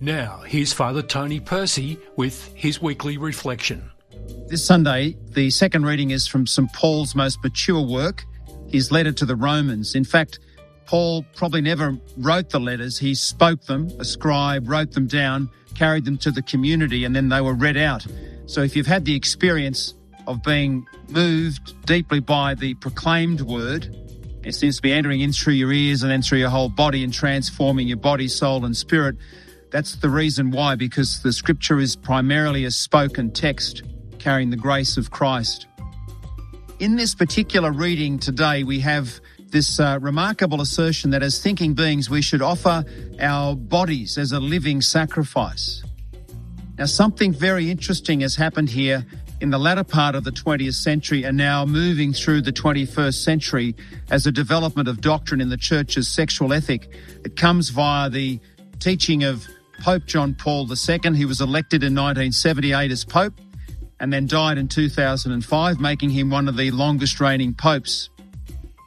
Now, 0.00 0.42
here's 0.46 0.72
Father 0.72 1.02
Tony 1.02 1.40
Percy 1.40 1.98
with 2.14 2.52
his 2.54 2.80
weekly 2.80 3.18
reflection. 3.18 3.90
This 4.46 4.64
Sunday, 4.64 5.16
the 5.30 5.50
second 5.50 5.86
reading 5.86 6.12
is 6.12 6.24
from 6.24 6.46
St. 6.46 6.72
Paul's 6.72 7.16
most 7.16 7.42
mature 7.42 7.84
work, 7.84 8.24
his 8.68 8.92
letter 8.92 9.10
to 9.10 9.26
the 9.26 9.34
Romans. 9.34 9.96
In 9.96 10.04
fact, 10.04 10.38
Paul 10.86 11.24
probably 11.34 11.62
never 11.62 11.98
wrote 12.16 12.50
the 12.50 12.60
letters. 12.60 12.96
He 12.96 13.16
spoke 13.16 13.64
them, 13.64 13.88
a 13.98 14.04
scribe 14.04 14.68
wrote 14.68 14.92
them 14.92 15.08
down, 15.08 15.50
carried 15.74 16.04
them 16.04 16.16
to 16.18 16.30
the 16.30 16.42
community, 16.42 17.04
and 17.04 17.14
then 17.16 17.28
they 17.28 17.40
were 17.40 17.54
read 17.54 17.76
out. 17.76 18.06
So 18.46 18.62
if 18.62 18.76
you've 18.76 18.86
had 18.86 19.04
the 19.04 19.16
experience 19.16 19.94
of 20.28 20.44
being 20.44 20.86
moved 21.08 21.74
deeply 21.86 22.20
by 22.20 22.54
the 22.54 22.74
proclaimed 22.74 23.40
word, 23.40 23.96
it 24.44 24.54
seems 24.54 24.76
to 24.76 24.82
be 24.82 24.92
entering 24.92 25.22
in 25.22 25.32
through 25.32 25.54
your 25.54 25.72
ears 25.72 26.04
and 26.04 26.12
then 26.12 26.22
through 26.22 26.38
your 26.38 26.50
whole 26.50 26.68
body 26.68 27.02
and 27.02 27.12
transforming 27.12 27.88
your 27.88 27.96
body, 27.96 28.28
soul, 28.28 28.64
and 28.64 28.76
spirit. 28.76 29.16
That's 29.70 29.96
the 29.96 30.08
reason 30.08 30.50
why, 30.50 30.76
because 30.76 31.22
the 31.22 31.32
scripture 31.32 31.78
is 31.78 31.94
primarily 31.94 32.64
a 32.64 32.70
spoken 32.70 33.30
text 33.30 33.82
carrying 34.18 34.50
the 34.50 34.56
grace 34.56 34.96
of 34.96 35.10
Christ. 35.10 35.66
In 36.78 36.96
this 36.96 37.14
particular 37.14 37.70
reading 37.70 38.18
today, 38.18 38.64
we 38.64 38.80
have 38.80 39.20
this 39.50 39.78
uh, 39.78 39.98
remarkable 40.00 40.60
assertion 40.60 41.10
that 41.10 41.22
as 41.22 41.42
thinking 41.42 41.74
beings, 41.74 42.08
we 42.08 42.22
should 42.22 42.42
offer 42.42 42.84
our 43.20 43.56
bodies 43.56 44.16
as 44.16 44.32
a 44.32 44.40
living 44.40 44.80
sacrifice. 44.80 45.82
Now, 46.78 46.86
something 46.86 47.32
very 47.32 47.70
interesting 47.70 48.20
has 48.20 48.36
happened 48.36 48.70
here 48.70 49.04
in 49.40 49.50
the 49.50 49.58
latter 49.58 49.84
part 49.84 50.14
of 50.14 50.24
the 50.24 50.30
20th 50.30 50.74
century 50.74 51.24
and 51.24 51.36
now 51.36 51.64
moving 51.64 52.12
through 52.12 52.42
the 52.42 52.52
21st 52.52 53.22
century 53.22 53.76
as 54.10 54.26
a 54.26 54.32
development 54.32 54.88
of 54.88 55.00
doctrine 55.00 55.40
in 55.40 55.48
the 55.48 55.56
church's 55.56 56.08
sexual 56.08 56.52
ethic. 56.52 56.88
It 57.24 57.36
comes 57.36 57.68
via 57.70 58.10
the 58.10 58.40
teaching 58.78 59.24
of 59.24 59.46
Pope 59.78 60.06
John 60.06 60.34
Paul 60.34 60.68
II. 60.70 61.14
He 61.14 61.24
was 61.24 61.40
elected 61.40 61.82
in 61.82 61.94
1978 61.94 62.90
as 62.90 63.04
Pope 63.04 63.40
and 64.00 64.12
then 64.12 64.26
died 64.26 64.58
in 64.58 64.68
2005, 64.68 65.80
making 65.80 66.10
him 66.10 66.30
one 66.30 66.48
of 66.48 66.56
the 66.56 66.70
longest 66.70 67.20
reigning 67.20 67.54
popes. 67.54 68.10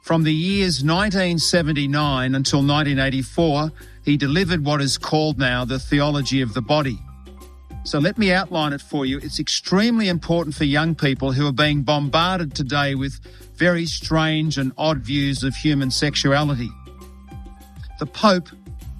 From 0.04 0.24
the 0.24 0.34
years 0.34 0.84
1979 0.84 2.36
until 2.36 2.60
1984, 2.60 3.72
he 4.04 4.18
delivered 4.18 4.66
what 4.66 4.82
is 4.82 4.98
called 4.98 5.38
now 5.38 5.64
the 5.64 5.80
theology 5.80 6.42
of 6.42 6.54
the 6.54 6.62
body. 6.62 6.98
So 7.84 8.00
let 8.00 8.18
me 8.18 8.32
outline 8.32 8.74
it 8.74 8.82
for 8.82 9.06
you. 9.06 9.18
It's 9.18 9.40
extremely 9.40 10.08
important 10.08 10.56
for 10.56 10.66
young 10.66 10.96
people 10.96 11.32
who 11.32 11.48
are 11.48 11.54
being 11.54 11.82
bombarded 11.82 12.54
today 12.54 12.96
with 12.96 13.20
very 13.56 13.86
strange 13.86 14.58
and 14.58 14.72
odd 14.78 15.00
views 15.00 15.44
of 15.44 15.56
human 15.56 15.92
sexuality. 15.92 16.70
The 18.00 18.06
Pope, 18.06 18.50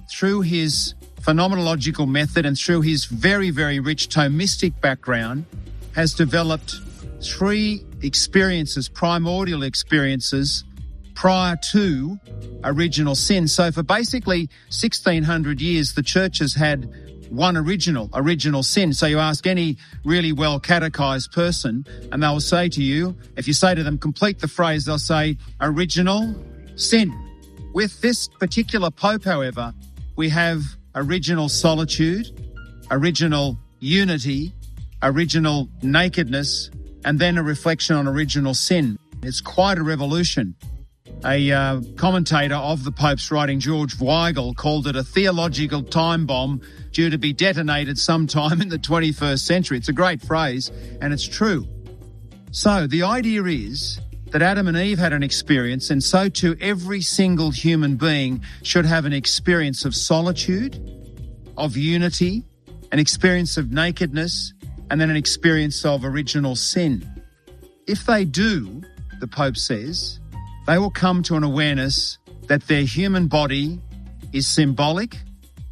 through 0.08 0.42
his 0.42 0.94
phenomenological 1.24 2.08
method 2.08 2.44
and 2.44 2.58
through 2.58 2.80
his 2.80 3.04
very, 3.04 3.50
very 3.50 3.80
rich 3.80 4.08
Thomistic 4.08 4.80
background, 4.80 5.44
has 5.94 6.14
developed 6.14 6.76
three 7.22 7.84
experiences, 8.02 8.88
primordial 8.88 9.62
experiences, 9.62 10.64
prior 11.14 11.56
to 11.56 12.18
original 12.64 13.14
sin. 13.14 13.46
So 13.46 13.70
for 13.70 13.82
basically 13.82 14.48
1600 14.70 15.60
years, 15.60 15.94
the 15.94 16.02
church 16.02 16.38
has 16.38 16.54
had 16.54 16.90
one 17.30 17.56
original, 17.56 18.10
original 18.14 18.62
sin. 18.62 18.92
So 18.92 19.06
you 19.06 19.18
ask 19.18 19.46
any 19.46 19.78
really 20.04 20.32
well 20.32 20.60
catechized 20.60 21.32
person 21.32 21.86
and 22.10 22.22
they'll 22.22 22.40
say 22.40 22.68
to 22.70 22.82
you, 22.82 23.16
if 23.36 23.46
you 23.46 23.54
say 23.54 23.74
to 23.74 23.82
them, 23.82 23.98
complete 23.98 24.40
the 24.40 24.48
phrase, 24.48 24.84
they'll 24.84 24.98
say 24.98 25.36
original 25.60 26.34
sin. 26.76 27.12
With 27.72 28.00
this 28.00 28.28
particular 28.28 28.90
Pope, 28.90 29.24
however, 29.24 29.72
we 30.16 30.28
have 30.28 30.62
original 30.94 31.48
solitude, 31.48 32.26
original 32.90 33.58
unity, 33.80 34.52
original 35.02 35.68
nakedness, 35.82 36.70
and 37.04 37.18
then 37.18 37.38
a 37.38 37.42
reflection 37.42 37.96
on 37.96 38.06
original 38.06 38.54
sin. 38.54 38.98
It's 39.22 39.40
quite 39.40 39.78
a 39.78 39.82
revolution. 39.82 40.54
A 41.24 41.52
uh, 41.52 41.80
commentator 41.96 42.56
of 42.56 42.82
the 42.82 42.90
Pope's 42.90 43.30
writing, 43.30 43.60
George 43.60 43.96
Weigel, 43.98 44.56
called 44.56 44.88
it 44.88 44.96
a 44.96 45.04
theological 45.04 45.82
time 45.82 46.26
bomb 46.26 46.60
due 46.90 47.10
to 47.10 47.18
be 47.18 47.32
detonated 47.32 47.98
sometime 47.98 48.60
in 48.60 48.68
the 48.68 48.78
21st 48.78 49.38
century. 49.38 49.78
It's 49.78 49.88
a 49.88 49.92
great 49.92 50.20
phrase, 50.20 50.70
and 51.00 51.12
it's 51.12 51.26
true. 51.26 51.66
So 52.50 52.86
the 52.86 53.04
idea 53.04 53.44
is 53.44 54.00
that 54.32 54.42
Adam 54.42 54.66
and 54.66 54.76
Eve 54.76 54.98
had 54.98 55.12
an 55.12 55.22
experience, 55.22 55.90
and 55.90 56.02
so 56.02 56.28
too 56.28 56.56
every 56.60 57.02
single 57.02 57.50
human 57.50 57.96
being 57.96 58.42
should 58.62 58.86
have 58.86 59.04
an 59.04 59.12
experience 59.12 59.84
of 59.84 59.94
solitude, 59.94 60.80
of 61.56 61.76
unity, 61.76 62.42
an 62.90 62.98
experience 62.98 63.56
of 63.56 63.70
nakedness, 63.70 64.54
and 64.90 65.00
then 65.00 65.10
an 65.10 65.16
experience 65.16 65.84
of 65.84 66.04
original 66.04 66.56
sin. 66.56 67.06
If 67.86 68.06
they 68.06 68.24
do, 68.24 68.82
the 69.20 69.26
Pope 69.26 69.56
says, 69.56 70.18
they 70.66 70.78
will 70.78 70.90
come 70.90 71.22
to 71.24 71.36
an 71.36 71.42
awareness 71.42 72.18
that 72.48 72.66
their 72.68 72.82
human 72.82 73.26
body 73.26 73.80
is 74.32 74.46
symbolic. 74.46 75.16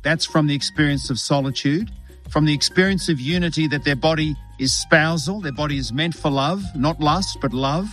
That's 0.02 0.26
from 0.26 0.46
the 0.46 0.54
experience 0.54 1.10
of 1.10 1.18
solitude, 1.18 1.90
from 2.28 2.44
the 2.44 2.54
experience 2.54 3.08
of 3.08 3.20
unity 3.20 3.68
that 3.68 3.84
their 3.84 3.96
body 3.96 4.36
is 4.58 4.72
spousal, 4.72 5.40
their 5.40 5.52
body 5.52 5.78
is 5.78 5.92
meant 5.92 6.14
for 6.14 6.30
love, 6.30 6.62
not 6.74 7.00
lust, 7.00 7.38
but 7.40 7.52
love. 7.52 7.88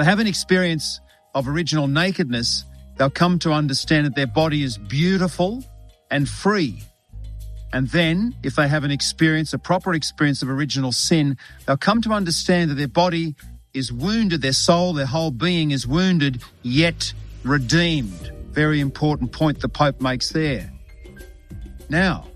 They 0.00 0.06
have 0.06 0.18
an 0.18 0.26
experience 0.26 0.98
of 1.34 1.46
original 1.46 1.86
nakedness, 1.86 2.64
they'll 2.96 3.10
come 3.10 3.38
to 3.40 3.52
understand 3.52 4.06
that 4.06 4.14
their 4.14 4.26
body 4.26 4.62
is 4.62 4.78
beautiful 4.78 5.62
and 6.10 6.26
free. 6.26 6.82
And 7.74 7.86
then, 7.88 8.34
if 8.42 8.56
they 8.56 8.66
have 8.66 8.82
an 8.84 8.92
experience, 8.92 9.52
a 9.52 9.58
proper 9.58 9.92
experience 9.92 10.40
of 10.40 10.48
original 10.48 10.90
sin, 10.90 11.36
they'll 11.66 11.76
come 11.76 12.00
to 12.00 12.12
understand 12.12 12.70
that 12.70 12.76
their 12.76 12.88
body 12.88 13.34
is 13.74 13.92
wounded, 13.92 14.40
their 14.40 14.54
soul, 14.54 14.94
their 14.94 15.04
whole 15.04 15.32
being 15.32 15.70
is 15.70 15.86
wounded, 15.86 16.42
yet 16.62 17.12
redeemed. 17.44 18.32
Very 18.52 18.80
important 18.80 19.32
point 19.32 19.60
the 19.60 19.68
Pope 19.68 20.00
makes 20.00 20.30
there. 20.30 20.72
Now, 21.90 22.26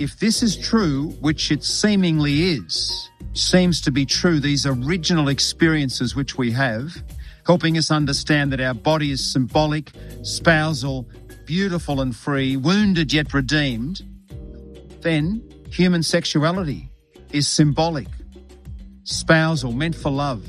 if 0.00 0.18
this 0.18 0.42
is 0.42 0.56
true, 0.56 1.10
which 1.20 1.52
it 1.52 1.62
seemingly 1.62 2.50
is, 2.54 3.10
seems 3.32 3.80
to 3.82 3.90
be 3.90 4.06
true, 4.06 4.40
these 4.40 4.66
original 4.66 5.28
experiences 5.28 6.14
which 6.14 6.36
we 6.36 6.50
have, 6.52 7.02
helping 7.46 7.76
us 7.78 7.90
understand 7.90 8.52
that 8.52 8.60
our 8.60 8.74
body 8.74 9.10
is 9.10 9.32
symbolic, 9.32 9.92
spousal, 10.22 11.08
beautiful 11.46 12.00
and 12.00 12.14
free, 12.14 12.56
wounded 12.56 13.12
yet 13.12 13.32
redeemed, 13.34 14.02
then 15.00 15.42
human 15.70 16.02
sexuality 16.02 16.90
is 17.32 17.48
symbolic, 17.48 18.08
spousal, 19.04 19.72
meant 19.72 19.94
for 19.94 20.10
love, 20.10 20.46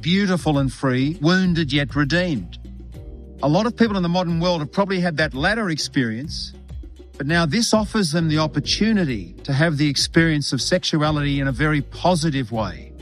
beautiful 0.00 0.58
and 0.58 0.72
free, 0.72 1.16
wounded 1.20 1.72
yet 1.72 1.94
redeemed. 1.96 2.58
A 3.42 3.48
lot 3.48 3.66
of 3.66 3.76
people 3.76 3.96
in 3.96 4.02
the 4.02 4.08
modern 4.08 4.40
world 4.40 4.60
have 4.60 4.72
probably 4.72 5.00
had 5.00 5.16
that 5.16 5.34
latter 5.34 5.70
experience, 5.70 6.52
but 7.16 7.26
now 7.26 7.46
this 7.46 7.72
offers 7.72 8.10
them 8.10 8.28
the 8.28 8.38
opportunity 8.38 9.34
to 9.44 9.52
have 9.52 9.76
the 9.76 9.88
experience 9.88 10.52
of 10.52 10.60
sexuality 10.60 11.40
in 11.40 11.48
a 11.48 11.52
very 11.52 11.82
positive 11.82 12.50
way. 12.50 12.92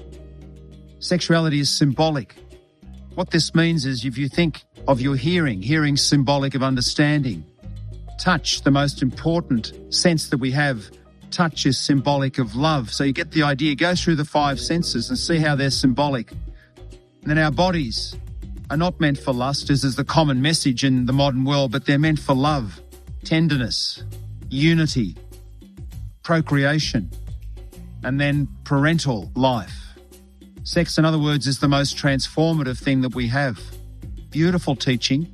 Sexuality 0.99 1.61
is 1.61 1.71
symbolic. 1.71 2.37
What 3.15 3.31
this 3.31 3.55
means 3.55 3.87
is 3.87 4.05
if 4.05 4.19
you 4.19 4.28
think 4.28 4.65
of 4.89 5.00
your 5.00 5.17
hearing, 5.17 5.62
hearing 5.62 5.97
symbolic 5.97 6.55
of 6.55 6.62
understanding. 6.62 7.45
Touch, 8.19 8.62
the 8.62 8.71
most 8.71 9.03
important 9.03 9.73
sense 9.93 10.29
that 10.29 10.39
we 10.39 10.50
have, 10.50 10.91
touch 11.31 11.67
is 11.67 11.79
symbolic 11.79 12.39
of 12.39 12.55
love. 12.55 12.93
So 12.93 13.05
you 13.05 13.12
get 13.12 13.31
the 13.33 13.43
idea, 13.43 13.75
go 13.75 13.94
through 13.94 14.17
the 14.17 14.25
five 14.25 14.61
senses 14.61 15.09
and 15.09 15.19
see 15.19 15.39
how 15.39 15.56
they're 15.56 15.71
symbolic. 15.71 16.31
And 16.31 17.31
then 17.31 17.39
our 17.39 17.50
bodies 17.50 18.17
are 18.71 18.77
not 18.77 19.00
meant 19.00 19.19
for 19.19 19.33
lust, 19.33 19.71
as 19.71 19.84
is 19.84 19.97
the 19.97 20.05
common 20.05 20.43
message 20.43 20.84
in 20.84 21.06
the 21.06 21.12
modern 21.12 21.44
world, 21.44 21.73
but 21.73 21.87
they're 21.87 21.99
meant 21.99 22.19
for 22.19 22.34
love, 22.34 22.81
tenderness, 23.25 24.03
unity, 24.49 25.17
procreation, 26.23 27.11
and 28.05 28.20
then 28.20 28.49
parental 28.64 29.31
life. 29.35 29.75
Sex, 30.64 30.99
in 30.99 31.05
other 31.05 31.19
words, 31.19 31.47
is 31.47 31.58
the 31.58 31.69
most 31.69 31.97
transformative 31.97 32.79
thing 32.79 33.00
that 33.00 33.14
we 33.14 33.29
have. 33.29 33.61
Beautiful 34.31 34.76
teaching. 34.76 35.26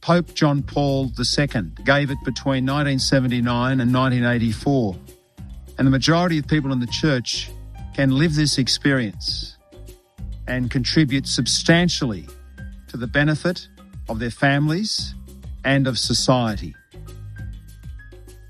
Pope 0.00 0.34
John 0.34 0.62
Paul 0.62 1.12
II 1.18 1.62
gave 1.84 2.10
it 2.10 2.18
between 2.24 2.64
1979 2.64 3.80
and 3.80 3.92
1984. 3.92 4.96
And 5.76 5.86
the 5.86 5.90
majority 5.90 6.38
of 6.38 6.46
people 6.46 6.72
in 6.72 6.80
the 6.80 6.86
church 6.86 7.50
can 7.94 8.10
live 8.12 8.34
this 8.34 8.58
experience 8.58 9.56
and 10.46 10.70
contribute 10.70 11.26
substantially 11.26 12.26
to 12.88 12.96
the 12.96 13.06
benefit 13.06 13.68
of 14.08 14.18
their 14.18 14.30
families 14.30 15.14
and 15.64 15.86
of 15.86 15.98
society. 15.98 16.74